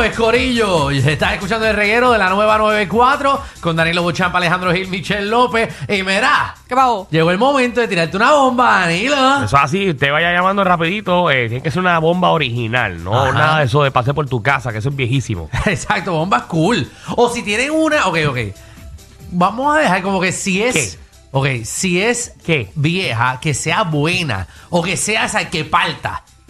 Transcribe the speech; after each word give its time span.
sabes, 0.00 0.16
Corillo. 0.16 0.90
Estás 0.90 1.34
escuchando 1.34 1.66
el 1.66 1.76
reguero 1.76 2.12
de 2.12 2.18
la 2.18 2.30
nueva 2.30 2.56
94 2.56 3.42
con 3.60 3.76
Danilo 3.76 4.02
Bochampa, 4.02 4.38
Alejandro 4.38 4.72
Gil, 4.72 4.88
Michelle 4.88 5.26
López. 5.26 5.74
Y 5.88 6.02
mira, 6.02 6.54
¿Qué 6.66 6.74
pasó? 6.74 7.06
llegó 7.10 7.30
el 7.30 7.36
momento 7.36 7.82
de 7.82 7.88
tirarte 7.88 8.16
una 8.16 8.32
bomba, 8.32 8.80
Danilo. 8.80 9.14
Eso 9.44 9.44
es 9.44 9.54
así, 9.54 9.92
te 9.92 10.10
vaya 10.10 10.32
llamando 10.32 10.64
rapidito, 10.64 11.30
eh, 11.30 11.48
tiene 11.48 11.62
que 11.62 11.70
ser 11.70 11.80
una 11.80 11.98
bomba 11.98 12.30
original, 12.30 13.04
no 13.04 13.14
Ajá. 13.24 13.32
nada 13.32 13.58
de 13.58 13.64
eso 13.66 13.82
de 13.82 13.90
pase 13.90 14.14
por 14.14 14.26
tu 14.26 14.42
casa, 14.42 14.72
que 14.72 14.78
eso 14.78 14.88
es 14.88 14.96
viejísimo. 14.96 15.50
Exacto, 15.66 16.12
bombas 16.12 16.44
cool. 16.44 16.90
O 17.16 17.28
si 17.28 17.42
tienen 17.42 17.70
una, 17.70 18.06
ok, 18.06 18.18
ok. 18.28 18.38
Vamos 19.32 19.76
a 19.76 19.80
dejar 19.80 20.00
como 20.02 20.18
que 20.18 20.32
si 20.32 20.62
es. 20.62 20.74
¿Qué? 20.74 21.10
Ok, 21.32 21.46
si 21.64 22.00
es 22.00 22.32
¿Qué? 22.44 22.72
vieja, 22.74 23.38
que 23.38 23.52
sea 23.52 23.82
buena. 23.82 24.48
O 24.70 24.82
que 24.82 24.96
sea 24.96 25.26
esa 25.26 25.50
que 25.50 25.64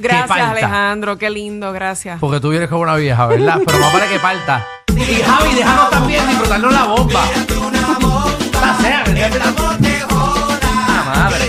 que 0.00 0.08
Gracias, 0.08 0.28
parta. 0.28 0.50
Alejandro. 0.50 1.18
Qué 1.18 1.30
lindo, 1.30 1.72
gracias. 1.72 2.18
Porque 2.20 2.40
tú 2.40 2.50
vienes 2.50 2.68
como 2.68 2.82
una 2.82 2.96
vieja, 2.96 3.26
¿verdad? 3.26 3.60
Pero 3.64 3.78
más 3.78 3.92
vale 3.92 4.06
que 4.08 4.18
parta. 4.18 4.66
Y 4.96 5.22
Javi, 5.22 5.54
déjanos 5.54 5.90
también 5.90 6.26
disfrutarnos 6.28 6.72
la 6.72 6.84
bomba. 6.84 7.20
La 8.60 8.74
sea, 8.78 9.04
que 9.04 9.12
sea- 9.14 9.54
Ah, 10.12 11.12
madre. 11.14 11.48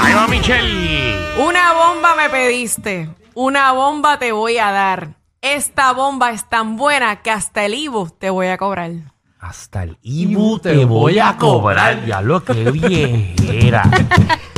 Ahí 0.00 0.14
va 0.14 0.26
Michelle. 0.28 1.16
Una 1.38 1.72
bomba 1.72 2.14
me 2.16 2.28
pediste. 2.28 3.08
Una 3.34 3.72
bomba 3.72 4.18
te 4.18 4.32
voy 4.32 4.58
a 4.58 4.70
dar. 4.70 5.08
Esta 5.42 5.92
bomba 5.92 6.30
es 6.30 6.48
tan 6.48 6.76
buena 6.76 7.16
que 7.22 7.30
hasta 7.30 7.64
el 7.64 7.74
Ibu 7.74 8.08
te 8.18 8.30
voy 8.30 8.48
a 8.48 8.56
cobrar. 8.58 8.90
Hasta 9.38 9.82
el 9.84 9.98
Ibu 10.02 10.58
te 10.58 10.84
voy 10.84 11.18
a 11.18 11.36
cobrar. 11.36 12.04
Ya 12.06 12.20
lo 12.20 12.42
que 12.42 12.70
viejera. 12.70 13.82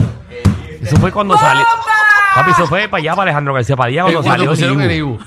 eso 0.83 0.97
fue 0.99 1.11
cuando 1.13 1.37
salió. 1.37 1.65
Papi, 2.39 2.51
eso 2.53 2.67
fue 2.67 2.89
para 2.89 2.99
allá, 3.01 3.11
para 3.13 3.23
Alejandro 3.23 3.55
García 3.55 3.77
Padilla, 3.77 4.03
cuando 4.03 4.21
Eh, 4.21 4.23
cuando 4.23 4.39
salió 4.39 4.51
pusieron 4.51 4.81
el 4.83 4.91
el 4.91 4.97
Ibu. 4.99 5.19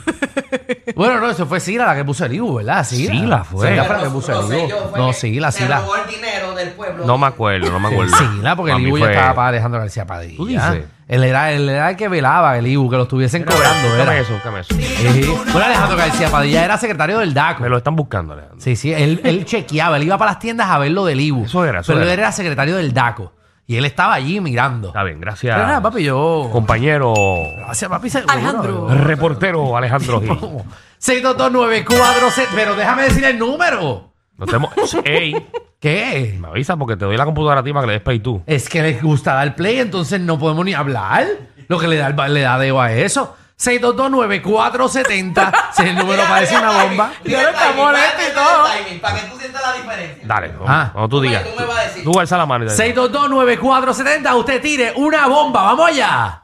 Bueno, 0.95 1.19
no, 1.19 1.29
eso 1.29 1.45
fue 1.45 1.59
Sila 1.59 1.85
la 1.85 1.95
que 1.95 2.03
puso 2.05 2.25
el 2.25 2.33
Ibu, 2.33 2.55
¿verdad? 2.55 2.83
Sila, 2.85 3.11
Sila 3.13 3.43
fue. 3.43 3.69
Sila 3.69 3.83
fue 3.85 3.97
la 3.97 4.03
que 4.03 4.09
puso 4.09 4.51
el 4.51 4.57
Ibu. 4.59 4.97
No, 4.97 5.13
Sila, 5.13 5.51
se 5.51 5.63
Sila. 5.63 5.79
robó 5.79 5.95
el 5.95 6.07
dinero 6.09 6.53
del 6.55 6.69
pueblo. 6.71 7.05
No 7.05 7.17
me 7.17 7.27
acuerdo, 7.27 7.71
no 7.71 7.79
me 7.79 7.87
acuerdo. 7.89 8.15
Sila, 8.17 8.55
porque 8.55 8.71
el 8.73 8.87
Ibu 8.87 8.97
ya 8.97 9.11
estaba 9.11 9.33
para 9.35 9.47
Alejandro 9.49 9.79
García 9.79 10.05
Padilla. 10.05 10.37
¿Tú 10.37 10.45
dices? 10.47 10.83
Él 11.07 11.25
era, 11.25 11.51
él 11.51 11.67
era 11.67 11.89
el 11.89 11.97
que 11.97 12.07
velaba 12.07 12.57
el 12.57 12.67
Ibu, 12.67 12.89
que 12.89 12.95
lo 12.95 13.03
estuviesen 13.03 13.43
cobrando, 13.43 13.89
¿verdad? 13.97 14.17
eso, 14.17 14.31
búscame 14.33 14.61
eso. 14.61 14.73
Sí. 14.75 15.25
Bueno, 15.51 15.65
Alejandro 15.67 15.97
García 15.97 16.29
Padilla 16.29 16.63
era 16.63 16.77
secretario 16.77 17.19
del 17.19 17.33
DACO. 17.33 17.63
Me 17.63 17.69
lo 17.69 17.77
están 17.77 17.97
buscando, 17.97 18.31
Alejandro. 18.33 18.61
Sí, 18.61 18.77
sí, 18.77 18.93
él, 18.93 19.19
él 19.25 19.43
chequeaba, 19.43 19.97
él 19.97 20.03
iba 20.03 20.17
para 20.17 20.31
las 20.31 20.39
tiendas 20.39 20.69
a 20.69 20.77
ver 20.77 20.91
lo 20.91 21.03
del 21.05 21.19
Ibu. 21.19 21.43
Eso 21.45 21.65
era, 21.65 21.81
eso 21.81 21.91
Pero 21.91 22.03
él 22.05 22.09
era. 22.11 22.21
era 22.23 22.31
secretario 22.31 22.77
del 22.77 22.93
DACO. 22.93 23.33
Y 23.71 23.77
él 23.77 23.85
estaba 23.85 24.15
allí 24.15 24.41
mirando. 24.41 24.89
Está 24.89 25.01
bien, 25.03 25.21
gracias. 25.21 25.55
Pero 25.55 25.65
nada, 25.65 25.81
papi, 25.81 26.03
yo. 26.03 26.49
Compañero 26.51 27.13
Gracias, 27.59 27.89
papi, 27.89 28.09
seguro. 28.09 28.33
Alejandro. 28.33 28.87
reportero 28.89 29.77
Alejandro 29.77 30.19
Gil. 30.19 30.29
6229470. 31.01 32.47
Pero 32.53 32.75
déjame 32.75 33.03
decir 33.03 33.23
el 33.23 33.39
número. 33.39 34.11
Nos 34.37 34.47
tenemos. 34.47 34.71
Ey, 35.05 35.35
¿Qué? 35.79 36.37
me 36.39 36.49
avisa 36.49 36.75
porque 36.75 36.97
te 36.97 37.05
doy 37.05 37.15
la 37.15 37.23
computadora 37.25 37.61
a 37.61 37.63
ti 37.63 37.71
para 37.71 37.83
que 37.83 37.87
le 37.87 37.93
des 37.93 38.01
play 38.01 38.19
tú. 38.19 38.41
Es 38.45 38.67
que 38.67 38.81
les 38.81 39.01
gusta 39.01 39.35
dar 39.35 39.55
play, 39.55 39.79
entonces 39.79 40.19
no 40.19 40.37
podemos 40.37 40.65
ni 40.65 40.73
hablar. 40.73 41.25
Lo 41.69 41.79
que 41.79 41.87
le 41.87 41.95
da, 41.95 42.07
el- 42.07 42.33
le 42.33 42.41
da 42.41 42.59
debo 42.59 42.81
a 42.81 42.91
eso. 42.91 43.35
6229470. 43.61 45.51
Si 45.75 45.83
el 45.83 45.95
número 45.95 46.23
parece 46.23 46.57
una 46.57 46.71
bomba. 46.83 47.11
Yo 47.23 47.41
no 47.41 47.49
está 47.49 47.71
molesto 47.73 48.21
y 48.29 48.33
todo. 48.33 48.63
Para 49.01 49.15
que 49.15 49.21
tú 49.27 49.37
sientas 49.39 49.61
la 49.61 49.73
diferencia. 49.73 50.23
Dale, 50.27 50.53
Ah. 50.67 50.89
cuando 50.91 51.07
tú 51.09 51.21
digas. 51.21 51.43
tú 51.43 51.49
me 51.59 51.65
vas 51.65 51.77
a 51.77 51.81
decir. 51.83 52.03
Tú 52.03 52.19
alza 52.19 52.37
la 52.37 52.45
mano 52.45 52.65
y 52.65 52.67
te 52.67 52.73
6229470. 52.93 54.35
Usted 54.35 54.61
tire 54.61 54.93
una 54.95 55.27
bomba. 55.27 55.63
¡Vamos 55.63 55.87
allá! 55.89 56.37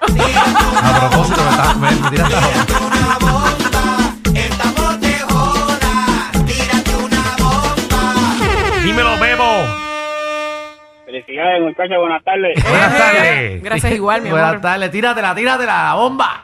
A 0.00 0.06
propósito, 1.00 1.42
me, 1.42 1.50
está, 1.50 1.74
me, 1.74 1.90
me 1.90 2.10
tiraste 2.10 2.36
a- 2.36 3.48
Dímelo, 8.84 9.18
Bebo. 9.18 9.77
Felicidades, 11.24 11.62
muchachos, 11.62 11.96
buenas 12.00 12.24
tardes. 12.24 12.64
Buenas 12.68 12.98
tardes. 12.98 13.62
Gracias 13.62 13.92
igual, 13.94 14.22
mi 14.22 14.30
Buenas 14.30 14.48
amor. 14.50 14.60
tardes. 14.62 14.90
Tíratela, 14.90 15.34
tíratela, 15.34 15.82
la 15.84 15.94
bomba. 15.94 16.42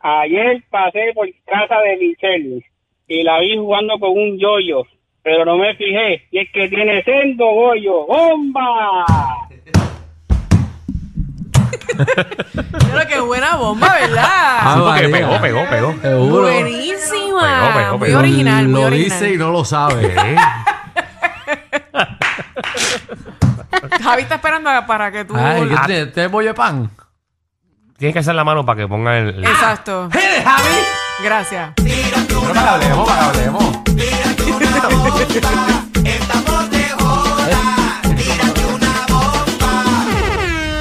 Ayer 0.00 0.62
pasé 0.70 1.12
por 1.14 1.28
casa 1.46 1.76
de 1.80 1.96
Michelle 1.98 2.64
y 3.08 3.22
la 3.22 3.38
vi 3.40 3.56
jugando 3.56 3.98
con 3.98 4.10
un 4.10 4.38
yoyo, 4.38 4.84
pero 5.22 5.44
no 5.44 5.56
me 5.56 5.74
fijé. 5.74 6.26
Y 6.30 6.38
es 6.38 6.48
que 6.52 6.68
tiene 6.68 7.02
sendo 7.02 7.46
goyo. 7.46 8.06
¡Bomba! 8.06 9.04
Pero 12.00 13.08
qué 13.08 13.20
buena 13.20 13.56
bomba, 13.56 13.92
¿verdad? 14.00 14.24
Ah, 14.26 14.74
Sí, 14.76 14.82
porque 14.86 15.08
María. 15.08 15.40
pegó, 15.40 15.40
pegó, 15.40 15.70
pegó. 15.70 15.92
Seguro. 16.00 16.42
Buenísima. 16.42 17.60
Pegó, 17.60 17.74
pegó, 17.78 17.98
Muy 17.98 18.08
pegó. 18.08 18.18
original, 18.20 18.68
muy 18.68 18.80
Lo 18.80 18.86
original. 18.86 19.20
dice 19.20 19.34
y 19.34 19.36
no 19.36 19.50
lo 19.50 19.64
sabe. 19.64 20.06
¿Eh? 20.06 20.36
Javi 24.10 24.22
está 24.22 24.34
esperando 24.36 24.70
para 24.86 25.10
que 25.12 25.24
tú. 25.24 25.34
Ay, 25.36 25.68
¿qué 25.68 25.76
te, 25.86 26.06
te 26.06 26.26
bollo 26.26 26.48
de 26.48 26.54
pan? 26.54 26.90
Tienes 27.98 28.12
que 28.14 28.18
hacer 28.20 28.34
la 28.34 28.44
mano 28.44 28.64
para 28.64 28.78
que 28.80 28.88
ponga 28.88 29.18
el. 29.18 29.28
el- 29.28 29.44
Exacto. 29.44 30.08
¡Eres 30.12 30.44
Javi! 30.44 30.76
Gracias. 31.22 31.72
Pero 31.76 32.54
para 32.54 32.62
que 32.62 32.68
hablemos, 32.68 33.08
para 33.08 33.20
que 33.32 33.38
hablemos. 33.38 33.80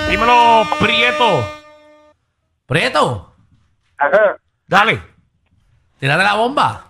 Dímelo, 0.10 0.64
Prieto. 0.80 1.46
Prieto, 2.66 3.34
Ajá. 3.98 4.38
Dale. 4.68 5.02
tírate 6.00 6.24
la 6.24 6.36
bomba. 6.36 6.89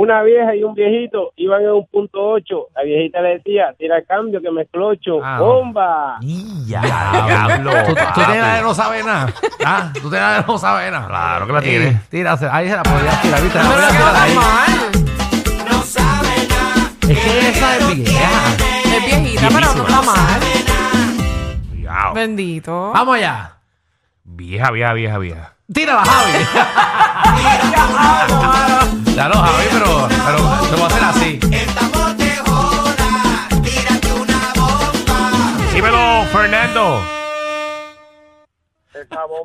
Una 0.00 0.22
vieja 0.22 0.54
y 0.54 0.62
un 0.62 0.74
viejito 0.74 1.32
iban 1.34 1.60
en 1.62 1.70
un 1.70 1.86
punto 1.88 2.18
8. 2.22 2.68
La 2.76 2.82
viejita 2.84 3.20
le 3.20 3.30
decía, 3.38 3.74
tira 3.76 3.96
el 3.98 4.06
cambio 4.06 4.40
que 4.40 4.48
me 4.52 4.64
clocho. 4.66 5.18
Ah. 5.24 5.38
¡Bomba! 5.40 6.18
Ya, 6.68 6.82
diablo. 6.82 7.70
¿Tú, 7.86 7.94
tienes 8.14 8.40
la 8.40 8.54
de 8.56 8.62
no 8.62 8.74
sabe 8.74 9.02
nada. 9.02 9.32
Ah, 9.64 9.90
tú 9.94 10.08
tienes 10.10 10.20
la 10.20 10.34
de 10.40 10.44
no 10.46 10.58
sabe 10.58 10.90
nada. 10.92 11.06
Claro 11.08 11.46
que 11.46 11.52
la 11.52 11.58
Eh, 11.58 11.62
tiene. 11.62 12.00
tírase, 12.10 12.46
ahí 12.50 12.68
se 12.68 12.76
la 12.76 12.82
podías 12.84 13.22
tirar, 13.22 13.42
¿viste? 13.42 13.58
La 13.58 13.64
Pero 13.64 13.80
no 13.80 13.86
podías 13.86 13.96
tirar 13.96 14.16
ahí. 14.16 14.34
tan 14.34 14.44
mal. 14.44 14.78
Es 17.10 17.18
que 17.18 17.48
esa 17.48 17.76
es 17.78 17.96
vieja. 17.96 18.30
Es 18.84 19.04
viejita, 19.24 19.48
pero 19.48 19.74
no 19.74 19.82
está 19.82 20.02
mal. 20.02 20.40
Bendito. 22.14 22.92
Vamos 22.92 23.16
allá. 23.16 23.52
Vieja, 24.24 24.70
vieja, 24.70 24.92
vieja, 24.92 25.18
vieja. 25.18 25.52
Tírala, 25.72 26.04
Javi. 26.04 26.32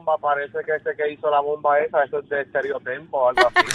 bomba 0.04 0.18
parece 0.18 0.58
que 0.66 0.76
ese 0.76 0.96
que 0.96 1.12
hizo 1.14 1.30
la 1.30 1.40
bomba 1.40 1.80
esa, 1.80 2.04
eso 2.04 2.20
es 2.20 2.30
de 2.30 2.42
estereotempo 2.42 3.18
o 3.18 3.30
algo 3.30 3.42
así. 3.56 3.68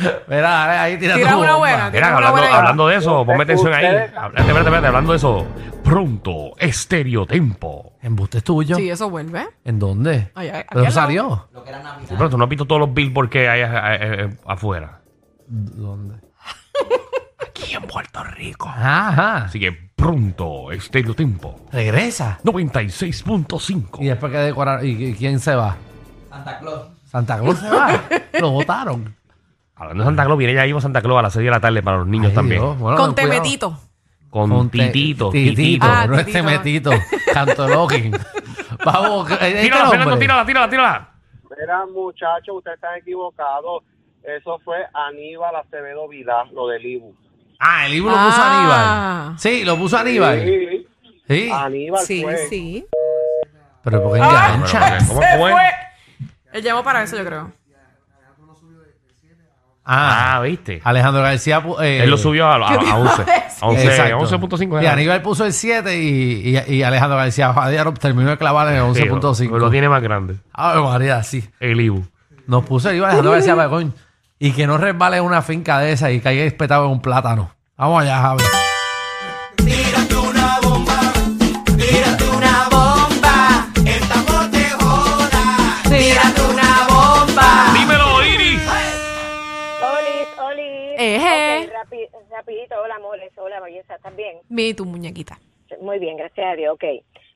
Mira, 0.28 0.40
dale, 0.40 0.78
ahí 0.78 0.96
tira 0.98 1.14
Tira 1.14 1.32
tu 1.32 1.40
una 1.40 1.52
bomba. 1.52 1.58
buena. 1.58 1.90
Mira, 1.90 2.06
Una 2.08 2.16
hablando, 2.16 2.40
buena 2.40 2.56
hablando 2.56 2.88
de 2.88 2.96
eso, 2.96 3.26
ponme 3.26 3.42
atención 3.42 3.74
ahí. 3.74 3.84
Espérate, 3.84 4.06
espérate, 4.16 4.58
espérate, 4.60 4.86
hablando 4.86 5.12
de 5.12 5.16
eso. 5.18 5.46
Pronto, 5.84 6.52
estereotempo. 6.58 7.92
¿Embuste 8.00 8.38
es 8.38 8.44
tuyo? 8.44 8.76
Sí, 8.76 8.88
eso 8.88 9.10
vuelve. 9.10 9.46
¿En 9.64 9.78
dónde? 9.78 10.30
Ay, 10.34 10.48
ay, 10.48 10.52
¿De 10.52 10.58
aquí 10.60 10.74
dónde 10.74 10.90
salió? 10.90 11.48
Lo 11.52 11.62
que 11.62 11.68
era 11.70 11.82
Navidad. 11.82 12.08
Sí, 12.08 12.14
pero 12.16 12.30
tú 12.30 12.38
no 12.38 12.44
has 12.44 12.50
visto 12.50 12.64
todos 12.64 12.80
los 12.80 12.94
billboards 12.94 13.30
que 13.30 13.48
hay 13.48 13.60
eh, 13.60 13.66
eh, 13.66 13.98
eh, 14.30 14.36
afuera. 14.46 15.00
¿Dónde? 15.46 16.14
Aquí 17.38 17.74
en 17.74 17.82
Puerto 17.82 18.24
Rico. 18.24 18.68
Ajá. 18.68 19.44
Así 19.44 19.60
que 19.60 19.89
pronto, 20.00 20.72
estereotempo. 20.72 21.60
Regresa. 21.72 22.38
96.5. 22.44 23.98
¿Y 24.00 24.06
después 24.06 24.32
que 24.32 24.38
decorar? 24.38 24.84
¿Y 24.84 25.14
quién 25.14 25.38
se 25.38 25.54
va? 25.54 25.76
Santa 26.30 26.58
Claus. 26.58 26.82
¿Santa 27.06 27.38
Claus 27.38 27.58
se 27.58 27.68
va? 27.70 28.00
Lo 28.40 28.50
votaron. 28.50 29.14
Hablando 29.74 30.04
de 30.04 30.08
Santa 30.08 30.24
Claus, 30.24 30.38
viene 30.38 30.54
ya 30.54 30.64
mismo 30.64 30.80
Santa 30.80 31.00
Claus 31.02 31.18
a 31.18 31.22
las 31.22 31.32
6 31.32 31.44
de 31.44 31.50
la 31.50 31.60
tarde 31.60 31.82
para 31.82 31.98
los 31.98 32.06
niños 32.06 32.28
Ay, 32.30 32.34
también. 32.34 32.60
Dios, 32.60 32.78
bueno, 32.78 32.96
Con 32.96 33.12
cuidado. 33.14 33.30
temetito. 33.32 33.78
Con, 34.30 34.50
Con 34.50 34.70
te- 34.70 34.78
Titito. 34.78 35.30
Titito. 35.30 35.56
Titito. 35.56 35.86
Ah, 35.88 36.06
no 36.06 36.16
Titito. 36.18 36.38
este 36.38 36.42
metito. 36.42 36.90
Canto 37.32 37.68
login. 37.68 38.12
Vamos. 38.84 39.30
este 39.30 39.62
Tírala, 39.62 39.82
hombre. 39.84 39.98
Fernando, 39.98 40.18
tírala, 40.18 40.46
tírala, 40.46 40.70
tírala. 40.70 41.08
Mira, 41.60 41.86
muchachos, 41.92 42.56
ustedes 42.56 42.76
están 42.76 42.96
equivocados. 42.96 43.82
Eso 44.22 44.58
fue 44.64 44.76
Aníbal 44.94 45.56
Acevedo 45.56 46.06
Vidal, 46.08 46.48
lo 46.54 46.68
del 46.68 46.84
Ibu. 46.86 47.14
Ah, 47.60 47.86
el 47.86 47.92
libro 47.92 48.10
lo 48.10 48.16
puso 48.16 48.38
Ah. 48.40 49.26
Aníbal. 49.28 49.38
Sí, 49.38 49.64
lo 49.64 49.76
puso 49.76 49.98
Aníbal. 49.98 50.42
Sí, 50.44 50.86
Sí. 51.28 51.50
Aníbal 51.52 52.04
Sí, 52.06 52.22
fue. 52.22 52.36
sí. 52.48 52.86
Pero 53.84 54.02
¿por 54.02 54.14
qué 54.14 54.20
Ah, 54.22 54.52
engancha? 54.54 54.98
¿Cómo 55.06 55.20
se 55.22 55.28
fue? 55.38 55.50
fue. 55.52 55.62
Él 56.52 56.62
llamó 56.62 56.82
para 56.82 57.02
eso, 57.02 57.16
yo 57.16 57.24
creo. 57.24 57.52
Ah, 59.84 60.36
Ah, 60.36 60.40
¿viste? 60.42 60.80
Alejandro 60.84 61.22
García. 61.22 61.60
pu- 61.64 61.80
eh, 61.82 62.02
Él 62.04 62.10
lo 62.10 62.16
subió 62.18 62.46
a, 62.46 62.54
a, 62.56 62.68
¿qué 62.68 62.74
a 62.74 62.78
te 62.78 62.84
iba 62.84 62.94
a 62.94 62.98
11. 62.98 63.24
decir? 63.24 63.42
A 63.60 63.66
11, 63.66 63.86
Exacto. 63.88 64.18
11.5. 64.18 64.76
Y 64.80 64.84
era. 64.84 64.92
Aníbal 64.92 65.22
puso 65.22 65.44
el 65.44 65.52
7 65.52 65.96
y, 66.00 66.56
y, 66.68 66.74
y 66.74 66.82
Alejandro 66.82 67.16
García 67.18 67.52
Jadiaro 67.52 67.92
terminó 67.94 68.30
de 68.30 68.36
clavar 68.38 68.68
en 68.68 68.74
el 68.84 68.94
Sí, 68.94 69.02
11.5. 69.02 69.58
Lo 69.58 69.70
tiene 69.70 69.88
más 69.88 70.02
grande. 70.02 70.36
Ave 70.52 70.80
María, 70.82 71.22
sí. 71.22 71.48
El 71.58 71.80
Ibu. 71.80 72.04
Nos 72.46 72.64
puso 72.64 72.90
el 72.90 73.02
Alejandro 73.02 73.32
García 73.32 73.56
Pagón. 73.56 73.94
Y 74.42 74.52
que 74.52 74.66
no 74.66 74.78
resbale 74.78 75.20
una 75.20 75.42
finca 75.42 75.78
de 75.80 75.92
esa 75.92 76.10
y 76.10 76.18
caiga 76.20 76.44
espetado 76.44 76.86
en 76.86 76.92
un 76.92 77.02
plátano. 77.02 77.54
Vamos 77.76 78.02
allá, 78.02 78.20
Javi. 78.22 78.42
Una 80.32 80.56
bomba. 82.70 83.66
Tírate 85.88 86.40
una 86.50 86.86
bomba. 86.88 87.72
Dímelo, 87.74 88.24
Iris. 88.24 88.62
Olis, 89.82 90.28
Olis. 90.38 90.94
Eje. 90.98 91.66
Ok, 91.66 91.72
rapi- 91.72 92.08
rapidito, 92.30 92.74
hola, 92.82 92.94
amores, 92.96 93.30
hola, 93.36 93.60
belleza, 93.60 93.94
¿estás 93.96 94.16
bien? 94.16 94.38
Mi 94.48 94.72
tu 94.72 94.86
muñequita. 94.86 95.38
Muy 95.82 95.98
bien, 95.98 96.16
gracias 96.16 96.46
a 96.46 96.56
Dios, 96.56 96.74
ok. 96.74 96.84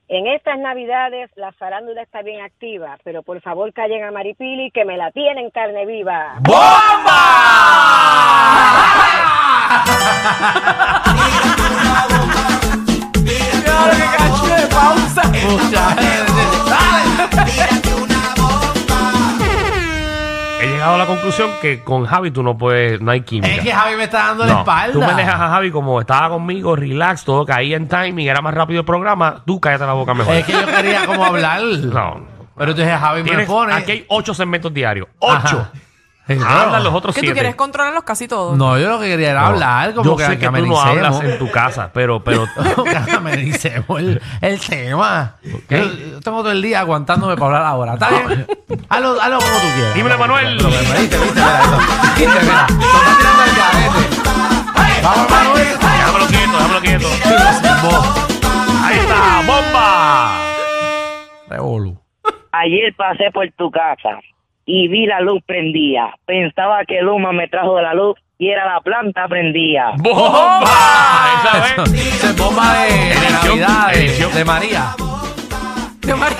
En 0.07 0.27
estas 0.27 0.59
navidades 0.59 1.31
la 1.35 1.51
farándula 1.53 2.03
está 2.03 2.21
bien 2.21 2.41
activa, 2.41 2.99
pero 3.03 3.23
por 3.23 3.41
favor 3.41 3.73
callen 3.73 4.03
a 4.03 4.11
Maripili 4.11 4.69
que 4.69 4.85
me 4.85 4.97
la 4.97 5.11
tienen 5.11 5.49
carne 5.49 5.85
viva. 5.85 6.39
Claro 15.69 16.11
llegado 20.85 20.95
a 20.95 20.97
la 20.97 21.05
conclusión 21.07 21.51
que 21.61 21.81
con 21.83 22.05
Javi 22.05 22.31
tú 22.31 22.43
no 22.43 22.57
puedes, 22.57 23.01
no 23.01 23.11
hay 23.11 23.21
química. 23.21 23.53
Es 23.53 23.61
que 23.61 23.71
Javi 23.71 23.95
me 23.95 24.03
está 24.05 24.27
dando 24.27 24.45
la 24.45 24.53
No, 24.53 24.59
espalda. 24.59 24.93
tú 24.93 24.99
me 24.99 25.13
dejas 25.13 25.35
a 25.35 25.49
Javi 25.49 25.71
como 25.71 25.99
estaba 25.99 26.29
conmigo, 26.29 26.75
relax, 26.75 27.23
todo 27.23 27.45
caía 27.45 27.77
en 27.77 27.87
timing, 27.87 28.27
era 28.27 28.41
más 28.41 28.53
rápido 28.53 28.79
el 28.81 28.85
programa. 28.85 29.43
Tú 29.45 29.59
cállate 29.59 29.85
la 29.85 29.93
boca 29.93 30.13
mejor. 30.13 30.35
Es 30.35 30.45
que 30.45 30.53
yo 30.53 30.65
quería 30.65 31.05
como 31.05 31.25
hablar. 31.25 31.61
No. 31.61 32.25
Pero 32.57 32.71
entonces 32.71 32.97
Javi 32.99 33.23
me 33.23 33.29
Tienes- 33.29 33.47
pone. 33.47 33.73
aquí 33.73 33.91
hay 33.91 34.05
ocho 34.07 34.33
segmentos 34.33 34.73
diarios. 34.73 35.07
¡Ocho! 35.19 35.35
Ajá. 35.35 35.71
Hablan 36.27 36.83
los 36.83 36.93
otros 36.93 37.13
Que 37.13 37.21
tú 37.21 37.25
siete. 37.27 37.33
quieres 37.39 37.55
controlarlos 37.55 38.03
casi 38.03 38.27
todos. 38.27 38.57
No, 38.57 38.79
yo 38.79 38.89
lo 38.89 38.99
que 38.99 39.05
quería 39.07 39.29
era 39.31 39.41
No. 39.41 39.47
hablar. 39.47 39.93
Como 39.93 40.09
Yo 40.11 40.15
que, 40.17 40.25
sé 40.25 40.39
que, 40.39 40.47
tú 40.47 40.65
no 40.65 40.79
hablas 40.81 41.21
en 41.21 41.37
tu 41.37 41.51
casa, 41.51 41.91
pero, 41.93 42.23
pero 42.23 42.45
amenicemos 43.17 43.99
el, 43.99 44.21
el 44.41 44.59
tema. 44.59 45.35
Yo, 45.43 45.77
yo 45.77 46.19
tengo 46.21 46.39
todo 46.39 46.51
el 46.51 46.61
día 46.63 46.79
aguantándome 46.79 47.35
para 47.35 47.45
hablar 47.57 47.63
ahora. 47.63 47.93
¿Está 47.93 48.09
bien? 48.09 48.47
hazlo, 48.89 49.21
hazlo 49.21 49.37
como 49.37 49.51
tú 49.53 49.67
quieras. 49.75 49.93
Dímelo, 49.93 50.17
Manuel. 50.17 50.57
Pero, 50.57 50.69
pero, 50.69 50.99
viste, 50.99 51.17
viste, 51.17 51.35
mira 51.35 51.59
eso. 51.61 51.77
Viste, 52.17 52.39
mira. 52.41 52.67
Lo 52.69 52.83
está 52.83 53.17
tirando 53.17 53.41
al 53.43 53.55
garete. 53.55 55.01
Vamos, 55.03 55.29
Manuel. 55.29 55.67
déjamelo 55.79 56.25
quieto, 56.27 56.51
déjamelo 56.57 56.81
quieto. 56.81 57.07
Ahí 58.83 58.97
está, 58.97 59.41
bomba. 59.45 60.37
Revolu. 61.49 61.99
Ayer 62.51 62.95
pasé 62.97 63.29
por 63.33 63.45
tu 63.57 63.69
casa 63.69 64.19
y 64.65 64.87
vi 64.87 65.05
la 65.05 65.21
luz 65.21 65.41
prendía. 65.45 66.13
Pensaba 66.25 66.83
que 66.85 67.01
Luma 67.01 67.31
me 67.31 67.47
trajo 67.47 67.79
la 67.81 67.93
luz 67.93 68.17
y 68.37 68.49
era 68.49 68.65
la 68.65 68.81
planta 68.81 69.27
prendía. 69.27 69.91
¡Bomba! 69.97 70.63
Esa 71.77 72.29
es 72.29 72.37
bomba 72.37 72.73
de, 72.83 72.91
de 72.91 73.29
Navidad, 73.31 73.91
de, 73.93 74.27
de 74.37 74.45
María. 74.45 74.95
De 76.01 76.15
María. 76.15 76.35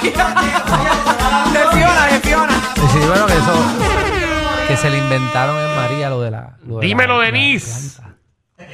De 1.54 1.60
Fiona, 1.78 2.06
de 2.08 2.20
Fiona. 2.20 2.54
Sí, 2.92 3.00
bueno, 3.08 3.26
que 3.28 3.34
eso. 3.34 4.68
Que 4.68 4.76
se 4.78 4.90
le 4.90 4.98
inventaron 4.98 5.56
en 5.58 5.76
María 5.76 6.10
lo 6.10 6.22
de 6.22 6.32
la. 6.32 6.58
lo 6.66 6.80
de 6.80 6.88
Dímelo, 6.88 7.20
la- 7.20 7.26
Denise. 7.26 8.02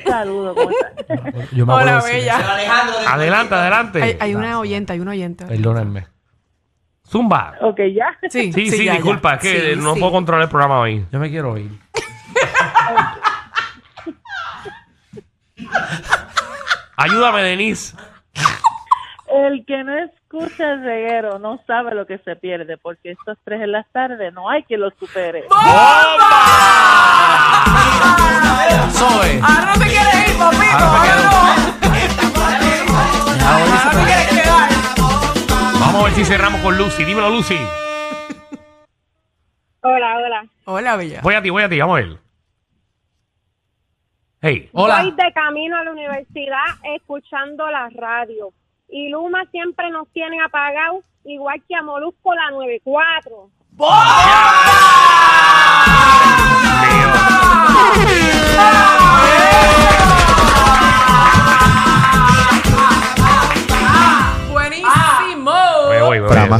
Saludos, 0.06 0.56
¿cómo 0.56 0.70
estás? 0.72 1.52
Yo 1.52 1.66
me 1.66 1.74
acuerdo 1.74 1.92
Hola, 2.00 2.06
de- 2.06 2.14
bella. 2.14 2.36
Alejandro 2.54 2.98
del 3.00 3.08
Adelante, 3.08 3.56
adelante. 3.56 4.04
Hay, 4.04 4.18
hay 4.20 4.36
una 4.36 4.60
oyente, 4.60 4.94
hay 4.94 5.00
un 5.00 5.08
oyente. 5.10 5.46
Perdónenme. 5.46 6.06
Zumba. 7.12 7.56
Ok, 7.62 7.80
ya. 7.94 8.18
Sí, 8.30 8.52
Sí, 8.54 8.70
sí, 8.72 8.86
ya, 8.86 8.94
ya. 8.94 8.94
disculpa, 8.94 9.34
es 9.36 9.40
que 9.42 9.74
Sí, 9.76 9.80
no 9.82 9.94
sí. 9.96 10.00
puedo 10.00 10.12
controlar 10.14 10.44
el 10.44 10.50
programa 10.50 10.80
hoy. 10.80 11.06
Yo 11.12 11.20
me 11.20 11.30
quiero 11.30 11.58
ir. 11.58 11.70
Ayúdame, 16.98 17.42
Denise. 17.44 17.96
El 19.34 19.66
que 19.66 19.84
no 19.84 19.98
escucha 19.98 20.74
el 20.74 20.84
reguero 20.84 21.40
no 21.40 21.60
sabe 21.66 21.96
lo 21.96 22.06
que 22.06 22.18
se 22.20 22.36
pierde, 22.36 22.78
porque 22.78 23.12
estos 23.12 23.38
tres 23.46 23.62
en 23.62 23.72
las 23.72 23.88
tardes 23.92 24.34
no 24.34 24.50
hay 24.50 24.64
que 24.64 24.78
los 24.78 24.94
supere. 25.00 25.46
Soy. 28.92 29.40
Ahora 29.42 29.66
no 29.74 29.74
te 29.82 29.88
quieres 29.90 30.30
ir, 30.30 30.38
papito. 30.38 30.86
Ahora 30.86 31.16
no. 31.16 31.32
Ahora 33.48 33.66
Ahora 33.66 33.90
te 33.92 33.98
quieres. 34.06 34.21
Vamos 35.82 36.02
a 36.02 36.04
ver 36.06 36.14
si 36.14 36.24
cerramos 36.24 36.62
con 36.62 36.78
Lucy. 36.78 37.04
Dímelo, 37.04 37.30
Lucy. 37.32 37.58
Hola, 39.82 40.18
hola. 40.18 40.46
Hola, 40.66 40.96
bella. 40.96 41.22
Voy 41.24 41.34
a 41.34 41.42
ti, 41.42 41.50
voy 41.50 41.64
a 41.64 41.70
ti, 41.70 41.80
vamos 41.80 41.98
a 41.98 42.02
ver. 42.02 42.18
Hey. 44.42 44.70
Hola. 44.74 45.02
Voy 45.02 45.12
de 45.12 45.34
camino 45.34 45.76
a 45.76 45.84
la 45.84 45.92
universidad 45.92 46.68
escuchando 46.96 47.70
la 47.72 47.90
radio. 47.96 48.54
Y 48.90 49.10
Luma 49.10 49.44
siempre 49.50 49.90
nos 49.90 50.08
tiene 50.14 50.38
apagados, 50.44 51.04
igual 51.26 51.62
que 51.68 51.76
a 51.76 51.82
Molusco 51.82 52.32
la 52.36 52.52
94. 52.52 53.50
Buenísimo. 53.72 54.61